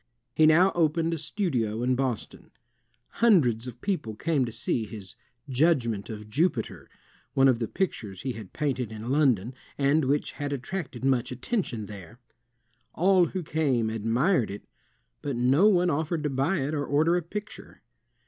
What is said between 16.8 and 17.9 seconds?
order a picture.